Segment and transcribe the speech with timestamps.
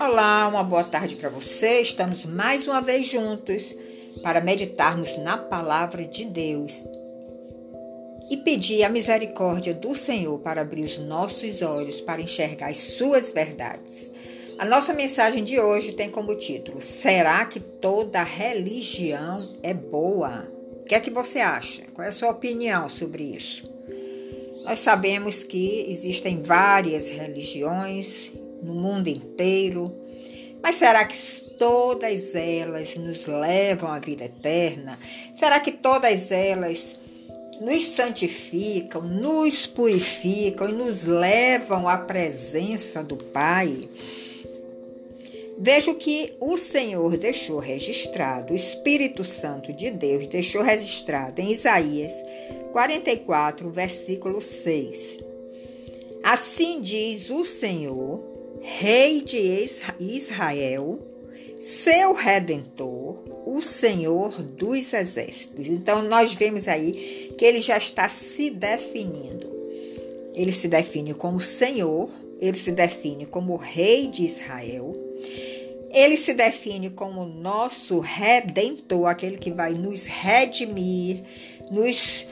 [0.00, 1.80] Olá, uma boa tarde para você.
[1.80, 3.74] Estamos mais uma vez juntos
[4.22, 6.84] para meditarmos na palavra de Deus
[8.30, 13.30] e pedir a misericórdia do Senhor para abrir os nossos olhos para enxergar as suas
[13.30, 14.10] verdades.
[14.58, 20.50] A nossa mensagem de hoje tem como título: Será que toda religião é boa?
[20.80, 21.82] O que é que você acha?
[21.94, 23.71] Qual é a sua opinião sobre isso?
[24.64, 28.32] Nós sabemos que existem várias religiões
[28.62, 29.84] no mundo inteiro.
[30.62, 31.16] Mas será que
[31.58, 34.98] todas elas nos levam à vida eterna?
[35.34, 36.94] Será que todas elas
[37.60, 43.88] nos santificam, nos purificam e nos levam à presença do Pai?
[45.58, 51.52] Veja o que o Senhor deixou registrado, o Espírito Santo de Deus deixou registrado em
[51.52, 52.12] Isaías
[52.72, 55.18] 44, versículo 6.
[56.24, 58.24] Assim diz o Senhor,
[58.60, 61.00] Rei de Israel,
[61.60, 65.68] seu redentor, o Senhor dos exércitos.
[65.68, 69.50] Então nós vemos aí que ele já está se definindo.
[70.34, 72.08] Ele se define como Senhor,
[72.40, 74.92] ele se define como Rei de Israel.
[75.90, 81.22] Ele se define como nosso redentor, aquele que vai nos redimir,
[81.70, 82.26] nos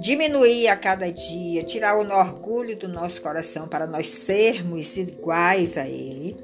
[0.00, 5.88] diminuir a cada dia, tirar o orgulho do nosso coração para nós sermos iguais a
[5.88, 6.34] Ele.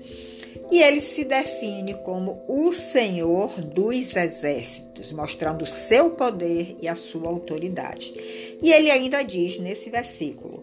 [0.71, 6.95] E ele se define como o Senhor dos exércitos, mostrando o seu poder e a
[6.95, 8.15] sua autoridade.
[8.63, 10.63] E ele ainda diz nesse versículo: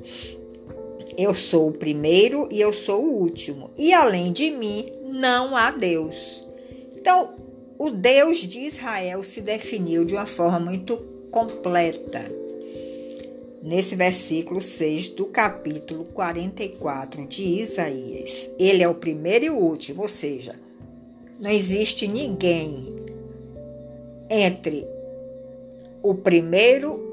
[1.17, 5.71] Eu sou o primeiro e eu sou o último, e além de mim não há
[5.71, 6.47] Deus.
[6.95, 7.35] Então,
[7.77, 10.97] o Deus de Israel se definiu de uma forma muito
[11.31, 12.29] completa
[13.63, 18.49] nesse versículo 6 do capítulo 44 de Isaías.
[18.59, 20.59] Ele é o primeiro e o último, ou seja,
[21.39, 22.75] não existe ninguém
[24.29, 24.85] entre
[26.03, 27.09] o primeiro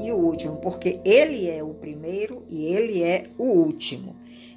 [0.00, 4.16] e o último, porque ele é o primeiro e ele é o último.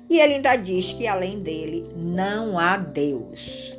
[0.10, 3.78] E ele ainda diz que além dele não há Deus.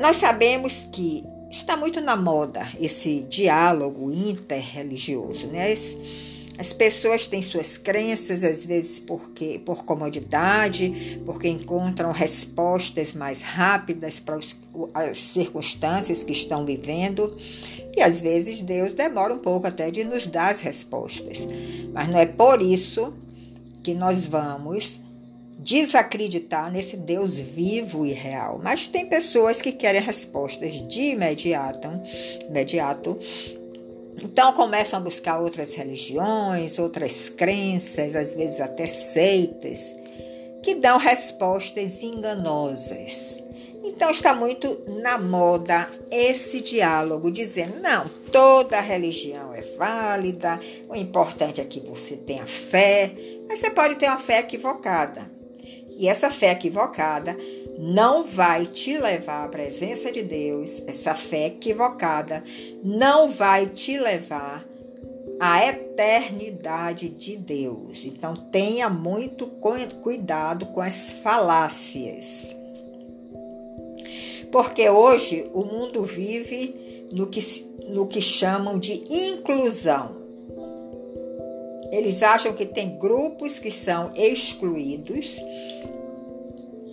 [0.00, 5.72] Nós sabemos que está muito na moda esse diálogo interreligioso, né?
[5.72, 5.96] As,
[6.58, 14.20] as pessoas têm suas crenças, às vezes porque, por comodidade, porque encontram respostas mais rápidas
[14.20, 14.38] para
[14.94, 17.34] as circunstâncias que estão vivendo.
[17.96, 21.46] E às vezes Deus demora um pouco até de nos dar as respostas.
[21.92, 23.12] Mas não é por isso
[23.82, 25.00] que nós vamos
[25.62, 28.60] desacreditar nesse Deus vivo e real.
[28.62, 31.88] Mas tem pessoas que querem respostas de imediato,
[32.48, 33.18] imediato.
[34.22, 39.94] Então começam a buscar outras religiões, outras crenças, às vezes até seitas,
[40.62, 43.42] que dão respostas enganosas.
[43.84, 51.60] Então está muito na moda esse diálogo, dizendo: não, toda religião é válida, o importante
[51.60, 53.12] é que você tenha fé,
[53.48, 55.31] mas você pode ter uma fé equivocada.
[56.02, 57.38] E essa fé equivocada
[57.78, 62.42] não vai te levar à presença de Deus, essa fé equivocada
[62.82, 64.66] não vai te levar
[65.38, 68.04] à eternidade de Deus.
[68.04, 69.46] Então tenha muito
[70.02, 72.56] cuidado com as falácias.
[74.50, 77.40] Porque hoje o mundo vive no que,
[77.86, 80.21] no que chamam de inclusão.
[81.92, 85.36] Eles acham que tem grupos que são excluídos.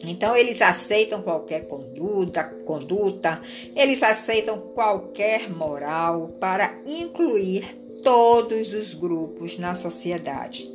[0.06, 3.42] Então eles aceitam qualquer conduta, conduta,
[3.74, 7.64] eles aceitam qualquer moral para incluir
[8.04, 10.70] todos os grupos na sociedade.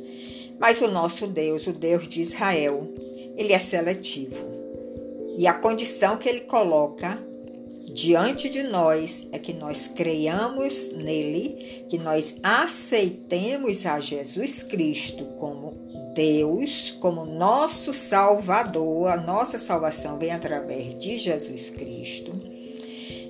[0.59, 2.91] Mas o nosso Deus, o Deus de Israel,
[3.37, 4.43] ele é seletivo.
[5.37, 7.21] E a condição que ele coloca
[7.95, 15.73] diante de nós é que nós creiamos nele, que nós aceitemos a Jesus Cristo como
[16.13, 22.33] Deus, como nosso Salvador, a nossa salvação vem através de Jesus Cristo,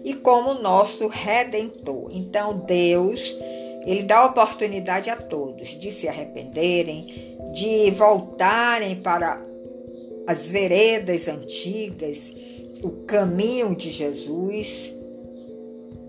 [0.04, 2.10] e como nosso Redentor.
[2.12, 3.36] Então, Deus,
[3.86, 9.44] Ele dá oportunidade a todos de se arrependerem, de voltarem para
[10.28, 12.34] as veredas antigas,
[12.84, 14.94] o caminho de Jesus.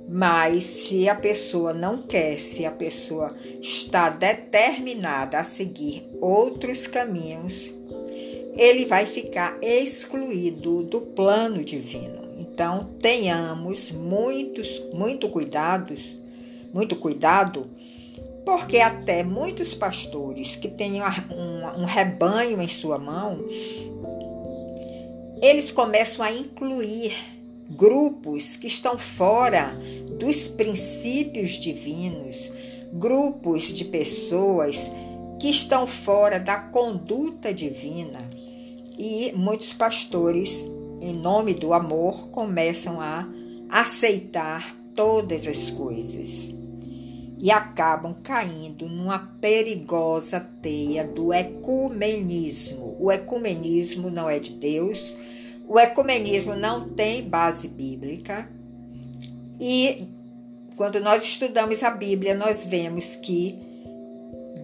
[0.08, 7.72] Mas se a pessoa não quer, se a pessoa está determinada a seguir outros caminhos,
[8.56, 12.24] ele vai ficar excluído do plano divino.
[12.38, 16.16] Então, tenhamos muitos, muito cuidados,
[16.72, 17.68] muito cuidado
[18.46, 23.44] Porque até muitos pastores que têm um, um rebanho em sua mão,
[25.41, 27.12] eles começam a incluir
[27.69, 29.77] grupos que estão fora
[30.19, 32.53] dos princípios divinos,
[32.93, 34.91] grupos de pessoas
[35.41, 38.19] que estão fora da conduta divina.
[38.99, 40.67] E muitos pastores,
[41.03, 43.29] em nome do amor, começam a
[43.69, 46.55] aceitar todas as coisas
[47.43, 52.86] e acabam caindo numa perigosa teia do ecumenismo.
[52.98, 55.16] O ecumenismo não é de Deus,
[55.69, 58.48] o ecumenismo não tem base bíblica
[59.60, 60.06] e
[60.76, 63.58] quando nós estudamos a Bíblia, nós vemos que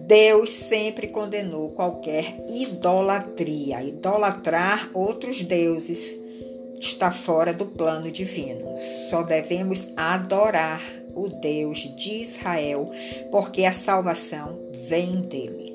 [0.07, 3.81] Deus sempre condenou qualquer idolatria.
[3.81, 6.15] Idolatrar outros deuses
[6.79, 8.75] está fora do plano divino.
[9.09, 10.81] Só devemos adorar
[11.15, 12.91] o Deus de Israel,
[13.31, 15.72] porque a salvação vem dele.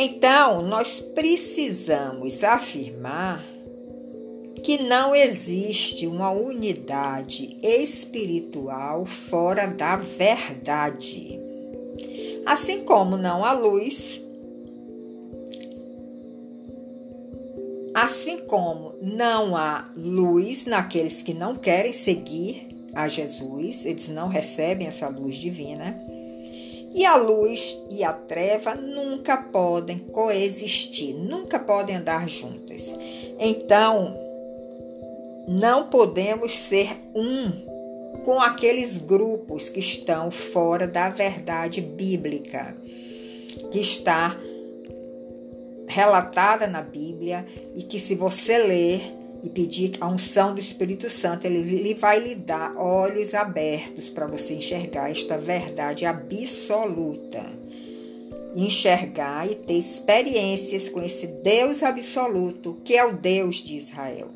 [0.00, 3.44] Então, nós precisamos afirmar
[4.62, 11.40] que não existe uma unidade espiritual fora da verdade.
[12.46, 14.22] Assim como não há luz,
[17.92, 24.86] assim como não há luz naqueles que não querem seguir a Jesus, eles não recebem
[24.86, 25.97] essa luz divina.
[26.98, 32.92] E a luz e a treva nunca podem coexistir, nunca podem andar juntas.
[33.38, 34.18] Então,
[35.46, 37.52] não podemos ser um
[38.24, 42.74] com aqueles grupos que estão fora da verdade bíblica,
[43.70, 44.36] que está
[45.86, 47.46] relatada na Bíblia
[47.76, 52.18] e que, se você ler e pedir a unção do Espírito Santo, ele, ele vai
[52.18, 57.44] lhe dar olhos abertos para você enxergar esta verdade absoluta.
[58.54, 64.30] Enxergar e ter experiências com esse Deus absoluto, que é o Deus de Israel.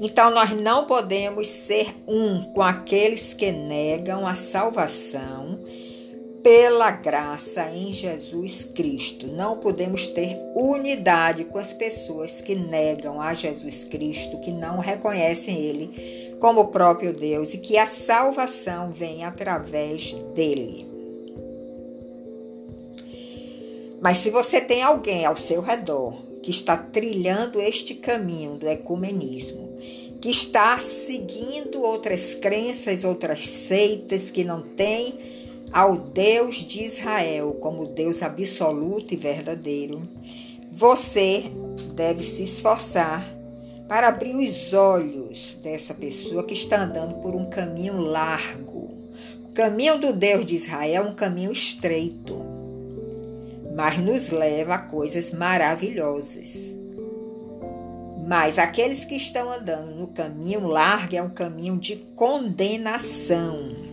[0.00, 5.58] Então nós não podemos ser um com aqueles que negam a salvação
[6.48, 9.26] pela graça em Jesus Cristo.
[9.26, 15.60] Não podemos ter unidade com as pessoas que negam a Jesus Cristo, que não reconhecem
[15.60, 20.88] Ele como o próprio Deus e que a salvação vem através dele.
[24.00, 29.76] Mas se você tem alguém ao seu redor que está trilhando este caminho do ecumenismo,
[30.18, 35.36] que está seguindo outras crenças, outras seitas que não têm
[35.72, 40.02] ao Deus de Israel como Deus absoluto e verdadeiro,
[40.70, 41.44] você
[41.94, 43.38] deve se esforçar
[43.88, 48.90] para abrir os olhos dessa pessoa que está andando por um caminho largo.
[49.44, 52.44] O caminho do Deus de Israel é um caminho estreito,
[53.74, 56.76] mas nos leva a coisas maravilhosas.
[58.26, 63.87] Mas aqueles que estão andando no caminho largo é um caminho de condenação.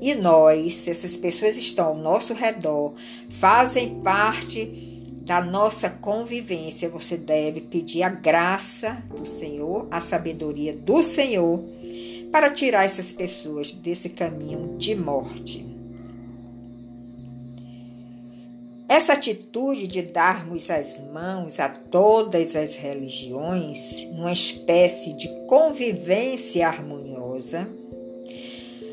[0.00, 2.92] E nós, essas pessoas estão ao nosso redor,
[3.30, 11.02] fazem parte da nossa convivência, você deve pedir a graça do Senhor, a sabedoria do
[11.02, 11.64] Senhor,
[12.30, 15.66] para tirar essas pessoas desse caminho de morte.
[18.88, 27.68] Essa atitude de darmos as mãos a todas as religiões, numa espécie de convivência harmoniosa,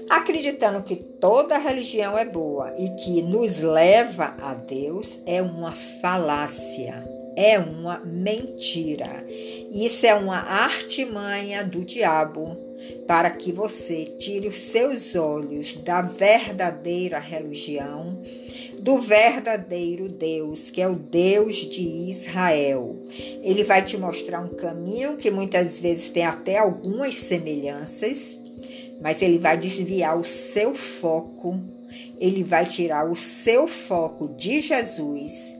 [0.09, 7.07] acreditando que toda religião é boa e que nos leva a Deus, é uma falácia,
[7.35, 9.25] é uma mentira.
[9.71, 12.57] Isso é uma artimanha do diabo
[13.07, 18.21] para que você tire os seus olhos da verdadeira religião
[18.83, 22.97] do verdadeiro Deus, que é o Deus de Israel.
[23.41, 28.37] Ele vai te mostrar um caminho que muitas vezes tem até algumas semelhanças,
[29.03, 31.61] mas ele vai desviar o seu foco,
[32.17, 35.53] ele vai tirar o seu foco de Jesus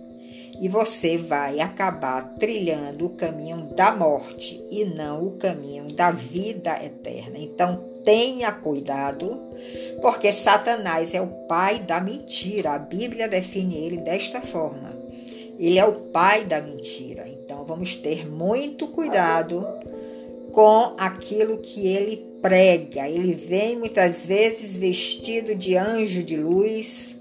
[0.62, 6.82] e você vai acabar trilhando o caminho da morte e não o caminho da vida
[6.82, 7.38] eterna.
[7.38, 9.42] Então, tenha cuidado,
[10.02, 12.72] porque Satanás é o pai da mentira.
[12.72, 14.94] A Bíblia define ele desta forma.
[15.58, 17.28] Ele é o pai da mentira.
[17.28, 19.66] Então vamos ter muito cuidado
[20.52, 23.08] com aquilo que ele prega.
[23.08, 27.16] Ele vem muitas vezes vestido de anjo de luz,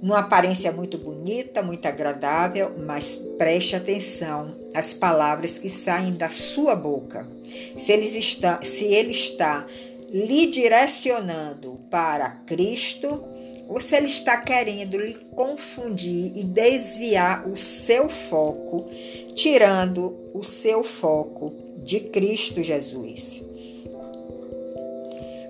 [0.00, 6.74] numa aparência muito bonita, muito agradável, mas preste atenção às palavras que saem da sua
[6.76, 7.28] boca.
[7.76, 9.66] Se ele está, se ele está
[10.08, 13.24] lhe direcionando para Cristo
[13.68, 18.88] ou se ele está querendo lhe confundir e desviar o seu foco,
[19.34, 21.52] tirando o seu foco
[21.82, 23.42] de Cristo Jesus.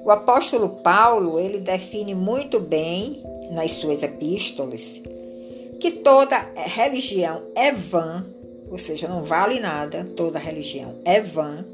[0.04, 5.00] O apóstolo Paulo, ele define muito bem nas suas epístolas
[5.78, 8.24] que toda religião é vã,
[8.70, 11.64] ou seja, não vale nada, toda religião é vã,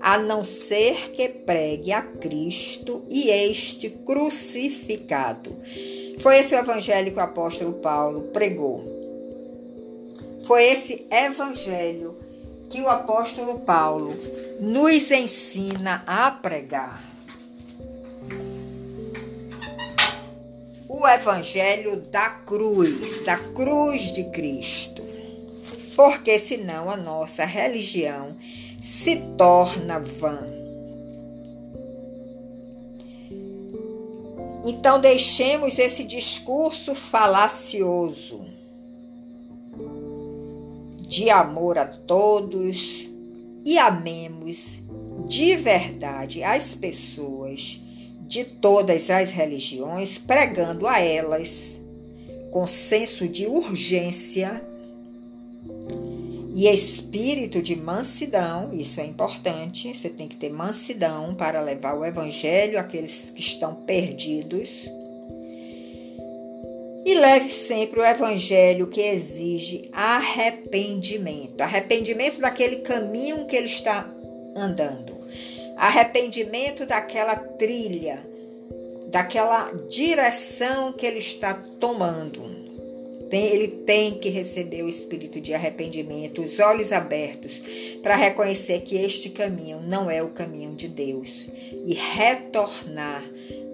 [0.00, 5.50] a não ser que pregue a Cristo e este crucificado.
[6.18, 8.82] Foi esse o evangelho que o apóstolo Paulo pregou.
[10.44, 12.16] Foi esse evangelho
[12.70, 14.14] que o apóstolo Paulo
[14.60, 17.02] nos ensina a pregar.
[20.92, 25.04] O evangelho da cruz, da cruz de Cristo.
[25.94, 28.36] Porque senão a nossa religião
[28.82, 30.40] se torna vã.
[34.64, 38.40] Então deixemos esse discurso falacioso
[41.06, 43.08] de amor a todos
[43.64, 44.80] e amemos
[45.28, 47.80] de verdade as pessoas
[48.30, 51.80] de todas as religiões, pregando a elas
[52.52, 54.64] com senso de urgência
[56.54, 62.04] e espírito de mansidão, isso é importante, você tem que ter mansidão para levar o
[62.04, 64.88] evangelho àqueles que estão perdidos.
[67.04, 74.08] E leve sempre o evangelho que exige arrependimento arrependimento daquele caminho que ele está
[74.56, 75.09] andando,
[75.80, 78.22] arrependimento daquela trilha,
[79.08, 82.60] daquela direção que ele está tomando.
[83.30, 87.62] Tem, ele tem que receber o espírito de arrependimento, os olhos abertos,
[88.02, 91.48] para reconhecer que este caminho não é o caminho de Deus
[91.84, 93.24] e retornar,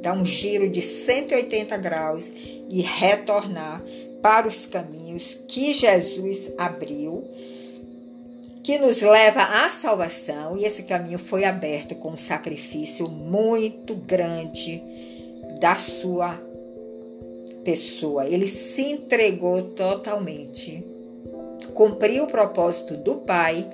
[0.00, 2.30] dar um giro de 180 graus
[2.68, 3.82] e retornar
[4.22, 7.25] para os caminhos que Jesus abriu,
[8.66, 14.82] que nos leva à salvação, e esse caminho foi aberto com um sacrifício muito grande
[15.61, 16.42] da sua
[17.62, 20.85] pessoa, ele se entregou totalmente,
[21.75, 23.70] cumpriu o propósito do Pai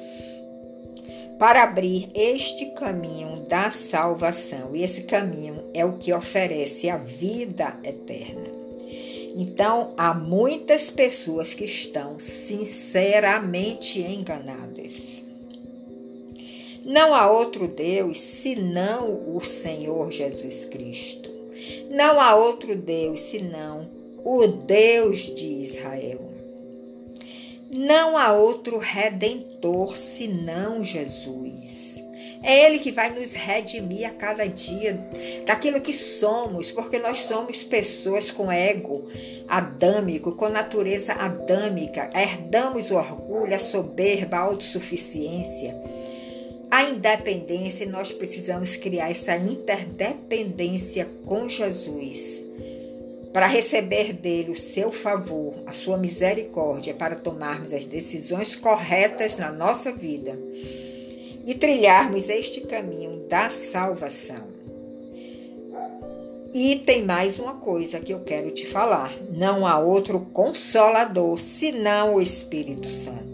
[1.38, 4.76] para abrir este caminho da salvação.
[4.76, 8.61] E esse caminho é o que oferece a vida eterna.
[9.34, 15.22] Então, há muitas pessoas que estão sinceramente enganadas.
[16.84, 21.30] Não há outro Deus senão o Senhor Jesus Cristo.
[21.90, 23.88] Não há outro Deus senão
[24.24, 26.28] o Deus de Israel.
[27.70, 32.02] Não há outro redentor senão Jesus.
[32.42, 34.98] É Ele que vai nos redimir a cada dia
[35.46, 39.08] daquilo que somos, porque nós somos pessoas com ego
[39.48, 45.74] adâmico, com natureza adâmica, herdamos o orgulho, a soberba, a autossuficiência
[46.72, 52.42] a independência nós precisamos criar essa interdependência com Jesus
[53.30, 59.52] para receber dele o seu favor, a sua misericórdia, para tomarmos as decisões corretas na
[59.52, 60.38] nossa vida
[61.44, 64.52] e trilharmos este caminho da salvação.
[66.54, 72.16] E tem mais uma coisa que eu quero te falar: não há outro consolador senão
[72.16, 73.32] o Espírito Santo.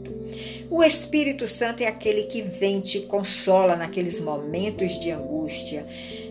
[0.70, 5.86] O Espírito Santo é aquele que vem te consola naqueles momentos de angústia,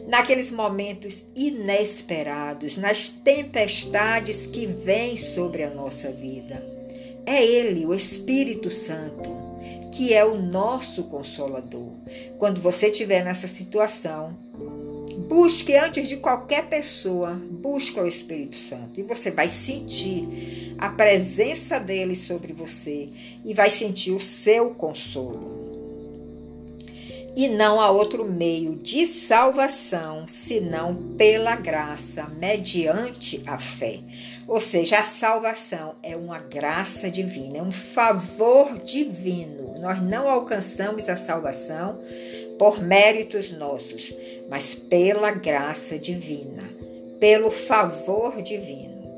[0.08, 6.64] naqueles momentos inesperados, nas tempestades que vêm sobre a nossa vida.
[7.26, 9.47] É Ele, o Espírito Santo,
[9.92, 11.94] que é o nosso consolador.
[12.38, 14.38] Quando você estiver nessa situação,
[15.28, 21.80] Busque antes de qualquer pessoa, busque o Espírito Santo e você vai sentir a presença
[21.80, 23.10] dele sobre você
[23.44, 25.67] e vai sentir o seu consolo.
[27.38, 34.00] E não há outro meio de salvação senão pela graça, mediante a fé.
[34.48, 39.80] Ou seja, a salvação é uma graça divina, é um favor divino.
[39.80, 42.00] Nós não alcançamos a salvação
[42.58, 44.12] por méritos nossos,
[44.50, 46.64] mas pela graça divina,
[47.20, 49.14] pelo favor divino.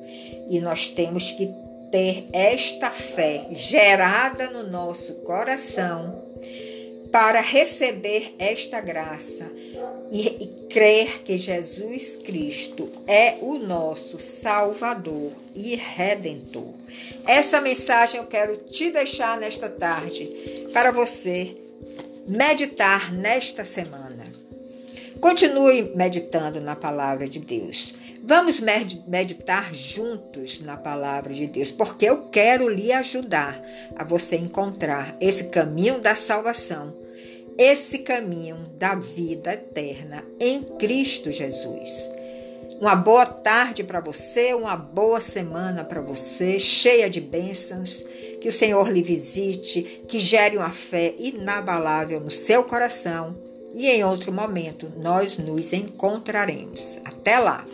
[0.49, 1.49] E nós temos que
[1.89, 6.21] ter esta fé gerada no nosso coração
[7.11, 9.51] para receber esta graça
[10.11, 16.73] e, e, crer que Jesus Cristo é o nosso Salvador e Redentor.
[17.25, 20.27] Essa mensagem eu quero te deixar nesta tarde
[20.71, 21.55] para você
[22.27, 24.27] meditar nesta semana.
[25.19, 27.93] Continue meditando na palavra de Deus.
[28.29, 33.59] Vamos meditar juntos na palavra de Deus, porque eu quero lhe ajudar
[33.95, 36.95] a você encontrar esse caminho da salvação,
[37.57, 41.89] esse caminho da vida eterna em Cristo Jesus.
[42.79, 48.05] Uma boa tarde para você, uma boa semana para você, cheia de bênçãos.
[48.39, 53.35] Que o Senhor lhe visite, que gere uma fé inabalável no seu coração.
[53.73, 56.99] E em outro momento nós nos encontraremos.
[57.03, 57.65] Até lá!